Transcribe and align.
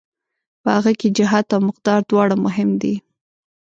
په 0.61 0.69
هغه 0.75 0.91
کې 0.99 1.07
جهت 1.17 1.47
او 1.55 1.61
مقدار 1.69 1.99
دواړه 2.09 2.35
مهم 2.45 2.69
دي. 2.81 2.95